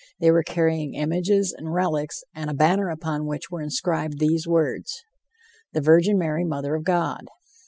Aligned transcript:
They 0.19 0.31
were 0.31 0.41
carrying 0.41 0.95
images 0.95 1.53
and 1.55 1.71
relics, 1.71 2.23
and 2.33 2.49
a 2.49 2.55
banner 2.55 2.89
upon 2.89 3.27
which 3.27 3.51
were 3.51 3.61
inscribed 3.61 4.17
these 4.17 4.47
words: 4.47 5.03
"The 5.73 5.81
Virgin 5.81 6.17
Mary, 6.17 6.43
Mother 6.43 6.73
of 6.73 6.83
God." 6.85 7.27